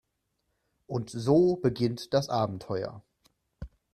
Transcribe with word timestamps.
Und 0.87 1.11
so 1.11 1.57
beginnt 1.57 2.11
das 2.15 2.27
Abenteuer. 2.27 3.03